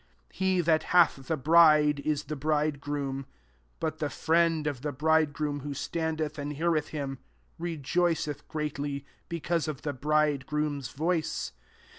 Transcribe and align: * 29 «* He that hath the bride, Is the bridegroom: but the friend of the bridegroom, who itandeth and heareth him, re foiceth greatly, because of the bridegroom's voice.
* 0.17 0.29
29 0.29 0.29
«* 0.29 0.33
He 0.55 0.61
that 0.61 0.81
hath 0.97 1.27
the 1.27 1.37
bride, 1.37 1.99
Is 1.99 2.23
the 2.23 2.35
bridegroom: 2.35 3.27
but 3.79 3.99
the 3.99 4.09
friend 4.09 4.65
of 4.65 4.81
the 4.81 4.91
bridegroom, 4.91 5.59
who 5.59 5.73
itandeth 5.75 6.39
and 6.39 6.53
heareth 6.53 6.87
him, 6.87 7.19
re 7.59 7.77
foiceth 7.77 8.47
greatly, 8.47 9.05
because 9.29 9.67
of 9.67 9.83
the 9.83 9.93
bridegroom's 9.93 10.87
voice. 10.89 11.51